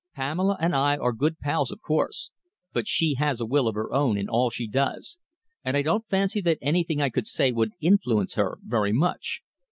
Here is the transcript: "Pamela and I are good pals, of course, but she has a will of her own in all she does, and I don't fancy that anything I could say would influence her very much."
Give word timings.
"Pamela 0.15 0.57
and 0.59 0.75
I 0.75 0.97
are 0.97 1.11
good 1.13 1.37
pals, 1.37 1.69
of 1.69 1.79
course, 1.79 2.31
but 2.73 2.87
she 2.87 3.13
has 3.19 3.39
a 3.39 3.45
will 3.45 3.67
of 3.67 3.75
her 3.75 3.93
own 3.93 4.17
in 4.17 4.27
all 4.29 4.49
she 4.49 4.67
does, 4.67 5.19
and 5.63 5.77
I 5.77 5.83
don't 5.83 6.09
fancy 6.09 6.41
that 6.41 6.57
anything 6.59 6.99
I 7.03 7.09
could 7.11 7.27
say 7.27 7.51
would 7.51 7.73
influence 7.79 8.33
her 8.33 8.57
very 8.63 8.93
much." 8.93 9.43